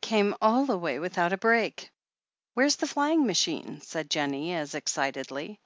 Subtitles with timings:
[0.00, 1.90] "Came all the way without a break."
[2.54, 5.58] "Where's the flying machine?" said Jennie, as ex citedly.